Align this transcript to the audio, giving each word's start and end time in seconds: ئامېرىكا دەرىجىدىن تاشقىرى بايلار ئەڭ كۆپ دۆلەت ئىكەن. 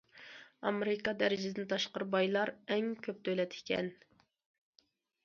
ئامېرىكا 0.69 1.11
دەرىجىدىن 1.19 1.67
تاشقىرى 1.73 2.07
بايلار 2.15 2.53
ئەڭ 2.77 2.87
كۆپ 3.09 3.21
دۆلەت 3.29 3.55
ئىكەن. 3.59 3.93